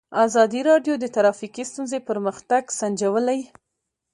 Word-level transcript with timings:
ازادي 0.25 0.61
راډیو 0.69 0.93
د 0.99 1.05
ټرافیکي 1.15 1.63
ستونزې 1.71 1.99
پرمختګ 2.09 2.63
سنجولی. 2.79 3.39